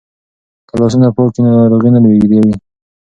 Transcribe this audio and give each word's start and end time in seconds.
که 0.67 0.73
لاسونه 0.79 1.07
پاک 1.15 1.31
وي 1.35 1.41
نو 1.43 1.49
ناروغي 1.59 1.89
نه 1.93 1.99
لیږدیږي. 2.03 2.55